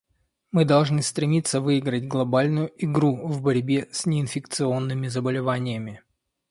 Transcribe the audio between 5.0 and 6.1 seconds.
заболеваниями.